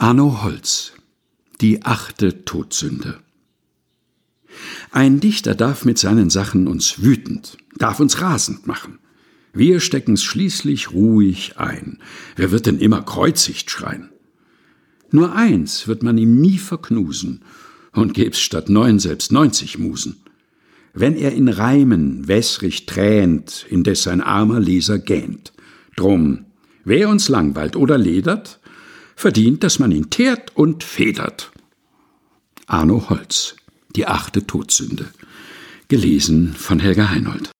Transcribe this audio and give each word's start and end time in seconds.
Arno 0.00 0.44
Holz 0.44 0.92
Die 1.60 1.84
achte 1.84 2.44
Todsünde 2.44 3.18
Ein 4.92 5.18
Dichter 5.18 5.56
darf 5.56 5.84
mit 5.84 5.98
seinen 5.98 6.30
Sachen 6.30 6.68
uns 6.68 7.02
wütend, 7.02 7.56
darf 7.78 7.98
uns 7.98 8.20
rasend 8.20 8.68
machen. 8.68 9.00
Wir 9.52 9.80
stecken's 9.80 10.22
schließlich 10.22 10.92
ruhig 10.92 11.58
ein. 11.58 11.98
Wer 12.36 12.52
wird 12.52 12.66
denn 12.66 12.78
immer 12.78 13.02
kreuzigt 13.02 13.72
schreien? 13.72 14.10
Nur 15.10 15.34
eins 15.34 15.88
wird 15.88 16.04
man 16.04 16.16
ihm 16.16 16.40
nie 16.40 16.58
verknusen 16.58 17.42
und 17.92 18.14
gäb's 18.14 18.38
statt 18.38 18.68
neun 18.68 19.00
selbst 19.00 19.32
neunzig 19.32 19.80
Musen. 19.80 20.18
Wenn 20.94 21.16
er 21.16 21.32
in 21.32 21.48
Reimen 21.48 22.28
wässrig 22.28 22.86
tränt, 22.86 23.66
indes 23.68 24.04
sein 24.04 24.20
armer 24.20 24.60
Leser 24.60 25.00
gähnt. 25.00 25.52
Drum, 25.96 26.44
wer 26.84 27.08
uns 27.08 27.28
langweilt 27.28 27.74
oder 27.74 27.98
ledert, 27.98 28.60
verdient, 29.18 29.64
dass 29.64 29.80
man 29.80 29.90
ihn 29.90 30.10
teert 30.10 30.56
und 30.56 30.84
federt. 30.84 31.50
Arno 32.66 33.10
Holz, 33.10 33.56
die 33.96 34.06
achte 34.06 34.46
Todsünde. 34.46 35.10
Gelesen 35.88 36.54
von 36.54 36.78
Helga 36.78 37.10
Heinold. 37.10 37.50